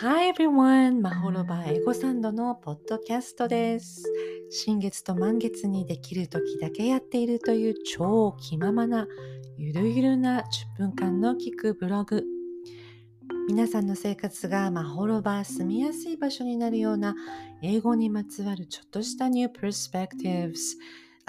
[0.00, 1.00] Hi everyone!
[1.00, 4.04] マホロバエゴサンドのポッドキャストです。
[4.48, 9.08] 新月と満月にできる時だけやっているという超気ままな
[9.56, 10.42] ゆるゆるな
[10.76, 12.22] 10分間の聞くブログ。
[13.48, 17.16] 皆さんの生活がマホロバ住みやすい場所になるような
[17.60, 20.54] 英語にまつわるちょっとしたニュープ e r s p e c t i v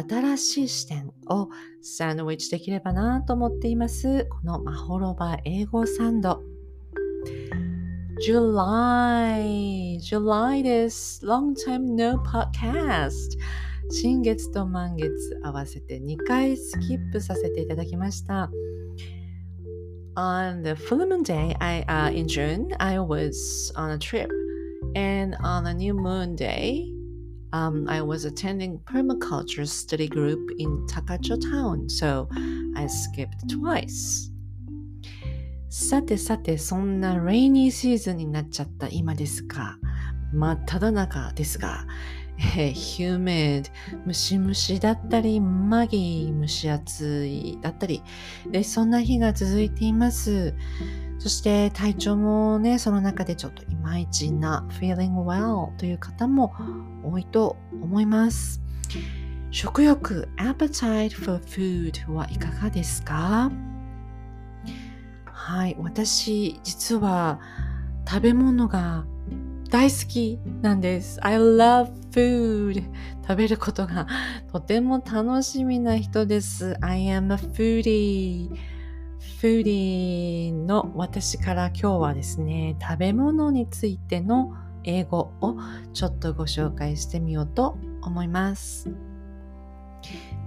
[0.07, 1.49] 新しい視点を
[1.81, 4.27] サンドウィッチできればなと思っています。
[4.29, 6.48] このマホロバ英語サンド。
[8.26, 11.24] July, July です。
[11.26, 13.36] Long time no podcast.
[13.90, 15.10] 新月と満月
[15.42, 18.50] 合わせて2回スキップさせていただきました。
[20.16, 24.28] On the full moon day I, uh, in June, I was on a trip.
[24.94, 26.84] And on a new moon day,
[27.52, 31.88] um, I was attending permaculture study group in Takacho town.
[31.88, 32.28] So
[32.76, 34.27] I skipped twice.
[35.69, 39.77] さてさて、そんなレイニーシーズンになっちゃった今ですが、
[40.33, 41.85] 真っ只中ですが、
[42.57, 43.69] えー、ヒューメド、
[44.05, 48.01] ムシムシだったり、マギー、蒸し暑いだったり、
[48.49, 50.55] で、そんな日が続いています。
[51.19, 56.53] そして体調もね、その中でちょっといまいちな feeling well という方も
[57.03, 58.61] 多いと思います。
[59.51, 63.51] 食欲 appetite for food はいかがですか？
[65.49, 67.39] はい、私実は
[68.07, 69.07] 食べ物が
[69.71, 71.17] 大好きなんです。
[71.25, 72.83] I love food.
[73.23, 74.05] 食べることが
[74.51, 76.77] とても楽しみな人です。
[76.81, 78.49] I am a foodie.
[79.41, 84.53] フーディーの私から今日はですね、食べ物についての
[84.83, 85.57] 英語を
[85.93, 88.91] ちょっとご紹介してみようと思います。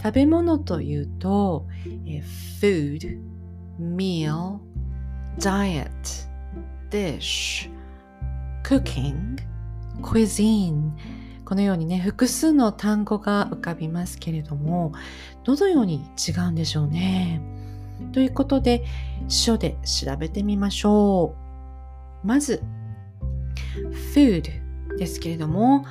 [0.00, 1.66] 食べ物というと、
[2.60, 3.20] food,
[3.80, 4.60] meal,
[5.38, 5.88] diet,
[6.90, 7.70] dish,
[8.64, 9.38] cooking,
[10.00, 10.92] cuisine
[11.44, 14.92] このようにね、複数の単語が浮かびますけれども、
[15.44, 17.42] どのように違うんでしょうね？
[18.12, 18.84] ということで、
[19.28, 21.34] 書で調べてみましょ
[22.24, 22.26] う。
[22.26, 22.62] まず、
[24.14, 24.50] food
[24.96, 25.84] ですけれども、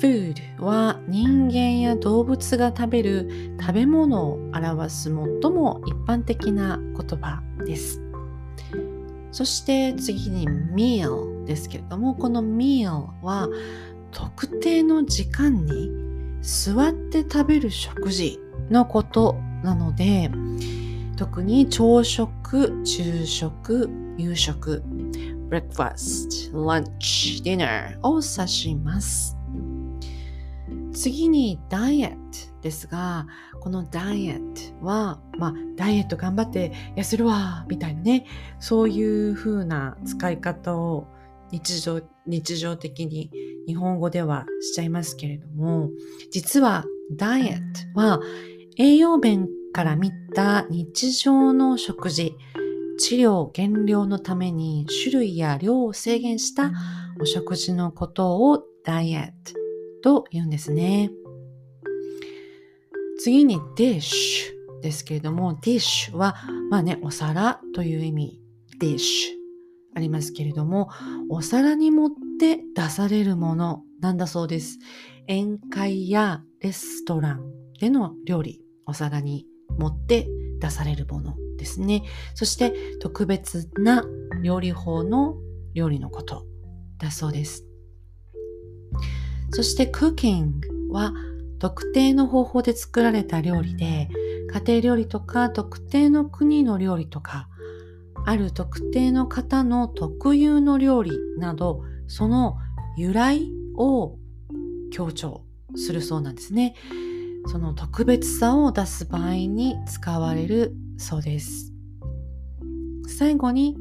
[0.00, 5.12] food は人間や動物が食べる食べ物を表す最
[5.50, 8.03] も一般的な言葉です。
[9.34, 13.48] そして次に meal ですけれども、この meal は
[14.12, 15.90] 特定の時間に
[16.40, 18.38] 座って食べる食事
[18.70, 19.34] のこと
[19.64, 20.30] なので、
[21.16, 24.84] 特に朝食、昼食、夕食、
[25.50, 29.33] breakfast, lunch, dinner を指します。
[30.94, 33.26] 次にダイエットですが、
[33.60, 38.26] このダイエットは、まあ、ダイエット頑張って痩せるわ、みたいなね、
[38.60, 41.08] そういう風な使い方を
[41.50, 43.30] 日常、日常的に
[43.66, 45.90] 日本語ではしちゃいますけれども、
[46.30, 48.20] 実はダイエットは
[48.78, 52.34] 栄養面から見た日常の食事、
[52.98, 56.72] 治療減量のために種類や量を制限した
[57.20, 59.63] お食事のことをダイエット
[60.04, 61.10] と言うんですね。
[63.18, 66.34] 次に dish ですけれども、dish は、
[66.70, 68.40] まあね、お皿という意味、
[68.78, 69.00] dish
[69.96, 70.90] ありますけれども、
[71.30, 74.78] お皿に盛って出されるものなんだそうです。
[75.26, 77.40] 宴会やレストラン
[77.80, 79.46] での料理、お皿に
[79.78, 80.28] 盛って
[80.60, 82.02] 出されるものですね。
[82.34, 84.04] そして特別な
[84.42, 85.34] 料理法の
[85.72, 86.44] 料理のこと
[86.98, 87.64] だそうです。
[89.54, 90.50] そして cooking
[90.90, 91.14] は
[91.60, 94.08] 特定の方法で作られた料理で、
[94.52, 97.48] 家庭料理とか特定の国の料理とか、
[98.26, 102.56] ある特定の方の特有の料理など、その
[102.96, 104.18] 由来を
[104.90, 105.44] 強調
[105.76, 106.74] するそうなんですね。
[107.46, 111.72] その特別さを出す場合に使われるそうです。
[113.06, 113.76] 最後に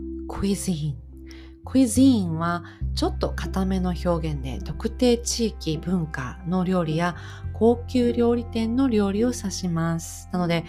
[1.63, 2.38] cuisine。
[2.38, 2.63] は
[2.95, 7.15] ちょっと固めの表現で特定地域文化の料理や
[7.54, 10.30] 高級料理店の料理を指します。
[10.31, 10.65] なので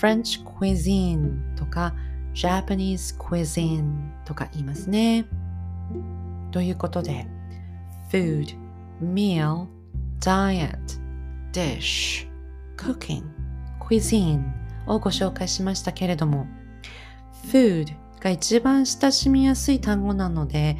[0.00, 1.94] French cuisine とか
[2.34, 5.26] Japanese cuisine とか言いますね。
[6.50, 7.26] ということで
[8.10, 8.56] food,
[9.02, 9.66] meal,
[10.20, 10.78] diet,
[11.52, 12.28] dish,
[12.76, 13.24] cooking,
[13.80, 14.42] cuisine
[14.86, 16.46] をご紹介しましたけれども
[17.50, 20.76] food が一番親しみやすい単語なので、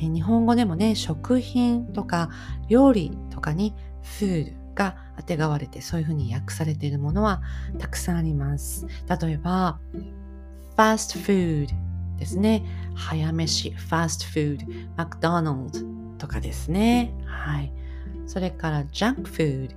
[0.00, 2.30] え日本語でもね、食品とか
[2.68, 7.42] 料理とかに food が当てがわれてそういうふうに訳されているものは
[7.78, 8.86] たくさんあります。
[9.08, 9.78] 例えば、
[10.76, 11.68] fast food
[12.18, 12.64] ですね。
[12.94, 14.66] 早飯、ファストフード、
[14.96, 15.80] マクドナルド
[16.18, 17.12] とかですね。
[17.26, 17.72] はい。
[18.26, 19.74] それから、ジャンクフード、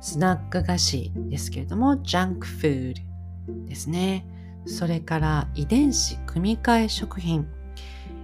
[0.00, 4.26] スナック菓子ですけれども、ジャンクフードですね。
[4.66, 7.46] それから、遺伝子組み換え食品。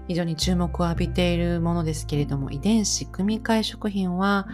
[0.06, 4.48] 非常に注目を浴びているものですけれども、遺伝子組み換え食品は、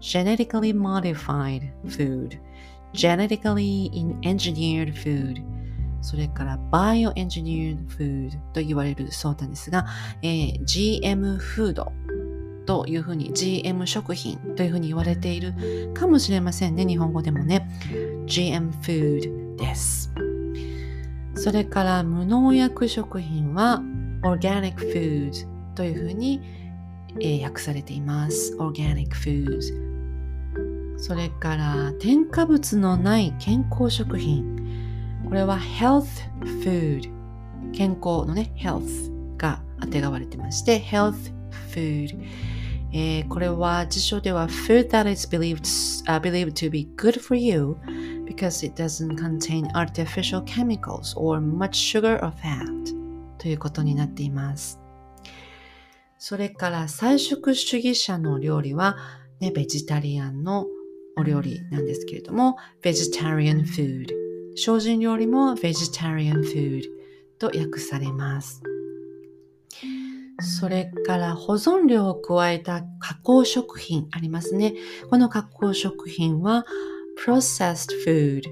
[0.00, 2.38] genetically modified food,
[2.92, 3.90] genetically
[4.22, 5.42] engineered food,
[6.00, 9.86] それから bioengineered food と言われるそうなんですが、
[10.22, 11.92] えー、GM フード
[12.66, 15.54] というふうに GM 食品というふうに言われている
[15.94, 16.84] かもしれませんね。
[16.84, 17.68] 日本語でもね。
[18.26, 20.12] GM フードです。
[21.36, 23.82] それから無農薬食品は
[24.22, 26.40] Organic Food というふうに、
[27.20, 28.56] えー、訳されています。
[28.58, 29.86] Organic Food
[30.98, 34.56] それから添加物のない健康食品
[35.28, 36.06] これは Health
[36.64, 37.12] Food
[37.72, 41.32] 健康のね Health が当てがわれてまして Health
[41.74, 42.18] Food
[42.92, 45.60] えー、これは辞書では food that is believed,、
[46.06, 47.76] uh, believed to be good for you
[48.26, 52.66] because it doesn't contain artificial chemicals or much sugar or fat
[53.38, 54.78] ということになっています。
[56.18, 58.96] それから菜食主義者の料理は、
[59.40, 60.66] ね、ベジタリアンの
[61.16, 64.08] お料理なんですけれども、vegetarian food。
[64.56, 66.84] 精進料理も vegetarian food
[67.38, 68.62] と訳されます。
[70.40, 74.74] それから保存料を加えた加工食品ありますね。
[75.08, 76.66] この加工食品は
[77.16, 78.42] processed food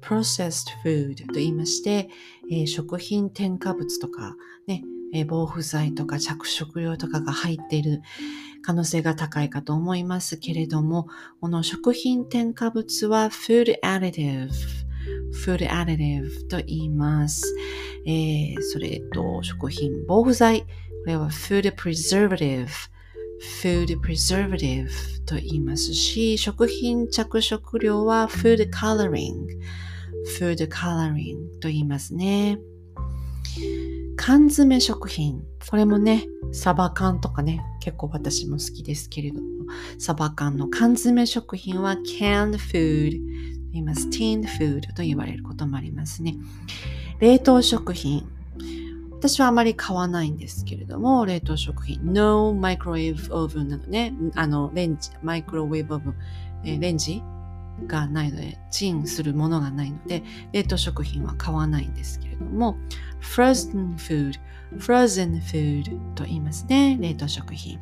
[0.00, 2.08] processed food と言いまして、
[2.50, 4.34] えー、食品添加物とか、
[4.66, 4.82] ね、
[5.14, 8.00] えー、防腐剤とか着色料とかが入っている
[8.62, 11.06] 可能性が高いかと思いますけれども、
[11.40, 14.50] この食品添加物は food additive
[15.44, 17.54] food additive と言います。
[18.06, 20.66] えー、それと食品防腐剤、こ
[21.06, 22.68] れは food preservative
[23.62, 24.90] food preservative
[25.26, 29.34] と言いますし、食品着色料は food coloring
[30.38, 32.58] food coloring と言いますね。
[34.16, 35.42] 缶詰食品。
[35.68, 39.48] これもね、サバ缶とかね、結構私も好きですけれども、
[39.98, 43.16] サバ缶の缶詰食品は canned food と
[43.72, 44.08] 言います。
[44.08, 46.36] tinned food と言われることもありますね。
[47.20, 48.28] 冷凍食品。
[49.20, 52.14] 私はあまり買わないんですけれども、冷凍食品。
[52.14, 54.14] No microwave oven なのね。
[54.34, 56.14] あの、レンジ、マイクロウェーブオーブン、
[56.64, 57.22] えー、レンジ
[57.86, 60.22] がないので、チンするものがないので、
[60.52, 62.78] 冷凍食品は買わないんですけれども、
[63.20, 64.40] frozen food,
[64.78, 66.96] frozen food と言いますね。
[66.98, 67.78] 冷凍食品。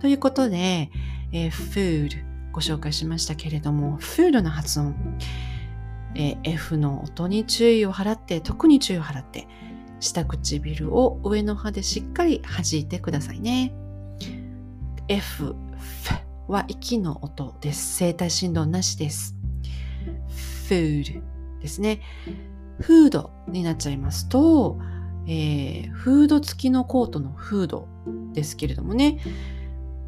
[0.00, 0.90] ということで、
[1.32, 2.16] えー、food
[2.50, 4.94] ご紹介しましたけれども、food の発音、
[6.14, 9.46] えー、F の音に注意を払って、特に注意を払って、
[10.04, 13.74] 下唇を上の歯でしっかり弾いてくださいね。
[15.08, 16.14] F、F
[16.48, 17.98] は息の音です。
[17.98, 19.34] 声帯振動なしです。
[20.68, 21.22] food
[21.60, 22.00] ですね。
[22.80, 24.78] フードになっちゃいますと、
[25.26, 27.88] えー、フード付きのコートのフード
[28.32, 29.20] ですけれどもね、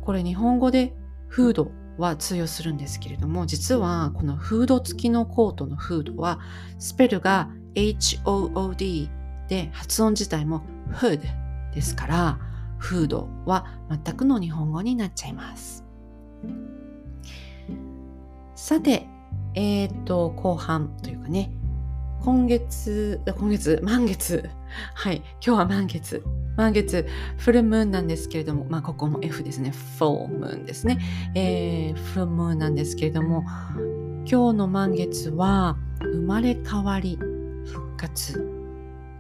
[0.02, 0.94] これ日本語で
[1.28, 6.40] フードは通用するんですけれども、実はこのフード付きのコートのフードは、
[6.78, 9.08] スペルが HOOD
[9.48, 10.62] で発音自体も
[10.92, 11.20] hood
[11.74, 12.38] ですから、
[12.78, 15.84] フードは全くの日本語になっちゃいます。
[18.54, 19.06] さて、
[19.54, 21.50] えっ、ー、と、後半というかね、
[22.22, 24.48] 今月、今月、満月。
[24.94, 25.22] はい。
[25.44, 26.24] 今日は満月。
[26.56, 29.70] 満月、フルムーンなんですけれども、まあ、ここも F ですね。
[29.98, 30.98] フォームーンですね。
[31.34, 33.44] えー、フルムーンなんですけれども、
[34.28, 37.18] 今日の満月は、生まれ変わり、
[37.66, 38.55] 復活。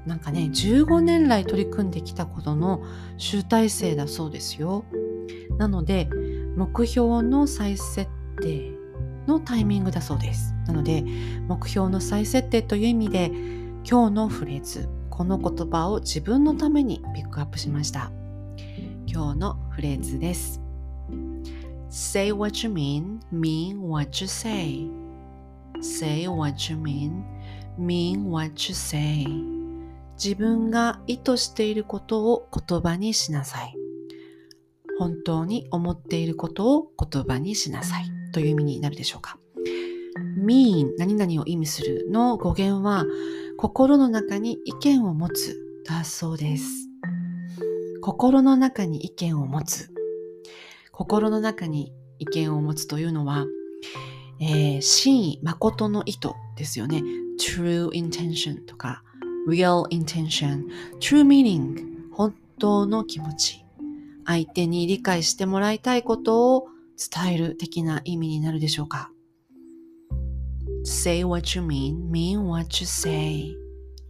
[0.06, 2.82] なんかね、15年来取り組んできたことの
[3.18, 4.84] 集大成だそうですよ。
[5.58, 6.08] なので、
[6.56, 8.08] 目標の再設
[8.40, 8.72] 定
[9.26, 10.54] のタイミングだそうです。
[10.66, 11.04] なので、
[11.48, 13.32] 目標の再設定という意味で、
[13.88, 18.12] 今日のフレーズ、この言葉を自分のためにピックアップしました。
[19.06, 20.60] 今日のフレーズです。
[21.88, 24.88] Say what you mean, mean what you say.
[25.80, 27.24] Say what you mean,
[27.78, 29.65] mean what you say.
[30.22, 33.74] 自分が意図していることを言葉にしなさい。
[34.98, 39.38] 本当に思っていることを言葉にしなさいという意味になるでしょうか。
[40.38, 43.04] mean 何々を意味するの語源は
[43.58, 46.88] 心の中に意見を持つだそうです。
[48.00, 49.90] 心の中に意見を持つ。
[50.92, 53.46] 心の中に意見を持つというのは、
[54.40, 57.02] えー、真意、誠の意図ですよね。
[57.38, 59.02] true intention とか
[59.46, 60.66] real intention,
[60.98, 63.64] true meaning 本当の気持ち
[64.24, 69.10] 相手に理解してもらいたいことを伝える的な意味になるでしょうか
[70.84, 73.54] Say what you mean, mean what you say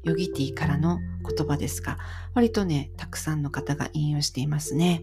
[0.05, 1.99] ヨギティからの言葉ですが
[2.35, 5.03] 割とねたくさんの方が引用していますね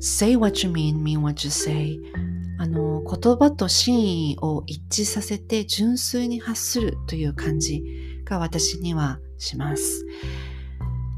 [0.00, 1.98] Say what you mean, mean what you say
[2.58, 7.82] あの言葉と真意を一致させて純粋に発するという感じ
[8.24, 10.04] が私にはします。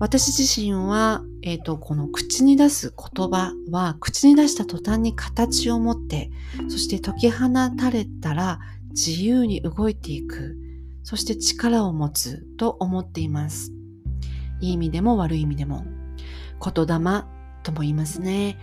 [0.01, 6.31] 私自身は、えっ、ー、と、この口に出す言葉は、口に出した途端に形を持って、
[6.69, 10.57] そして解き放たれたら自由に動いていく、
[11.03, 13.73] そして力を持つと思っています。
[14.61, 15.85] いい意味でも悪い意味でも。
[16.61, 17.25] 言霊
[17.63, 18.57] とも言いますね。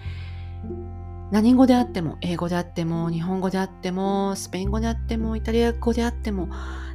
[1.32, 6.50] 何語であっても、英語であっても、日本語であっても、スペイン語であっても、イタリア語であっても、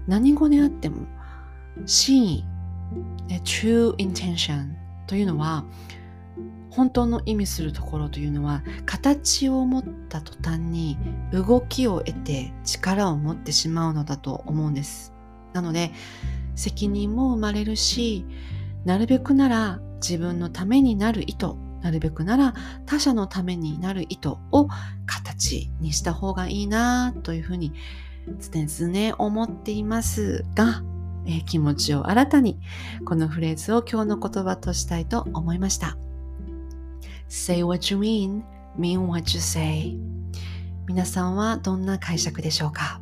[0.07, 1.07] 何語であっても、
[1.85, 2.45] 真意、
[3.45, 4.69] true intention
[5.07, 5.65] というのは、
[6.71, 10.97] 本当の意味するところというのは、形を持った途端に
[11.33, 15.13] 動きを得て力を持ってしまうのだと思うんです。
[15.53, 15.91] なので、
[16.55, 18.25] 責任も生まれるし、
[18.85, 22.55] なるべくなら自分のためになる意図なるべくなら
[22.87, 24.69] 他者のためになる意図を
[25.07, 27.73] 形にした方がいいなというふうに
[28.39, 30.83] 常々思っていますが、
[31.27, 32.61] えー、気持ちを新たに
[33.05, 35.97] このフレーズを今日の言葉としたいと思いました。
[37.29, 38.43] Say what you mean,
[38.79, 39.97] mean what you say
[40.87, 43.01] 皆さんはどんな解釈でしょうか？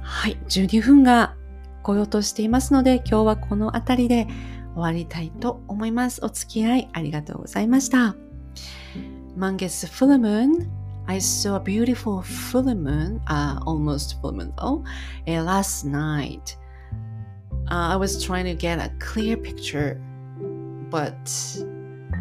[0.00, 1.36] はい、12分が
[1.88, 4.26] 来ようとしていますので今日はこの辺りで
[4.74, 6.20] 終わりたいと思います。
[6.22, 8.14] お付き合いありがとうございました。
[9.36, 10.68] Mangus full moon
[11.06, 14.84] I saw a beautiful full moon, uh, almost full moon though,
[15.26, 16.58] uh, last night.
[17.70, 19.98] Uh, I was trying to get a clear picture,
[20.90, 21.16] but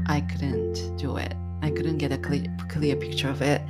[0.08, 1.36] I couldn't do it.
[1.62, 3.62] I couldn't get a clear, clear picture of it.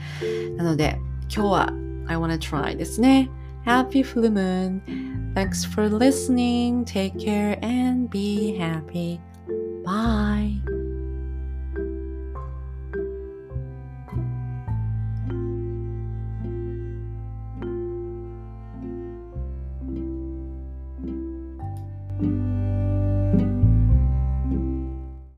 [0.56, 1.00] なので、
[1.34, 1.74] 今日は
[2.08, 3.28] I wanna try ですね。
[3.66, 5.17] Happy full moon!
[5.38, 6.84] Thanks for listening.
[6.84, 9.22] Take care and be happy.
[9.86, 10.56] Bye.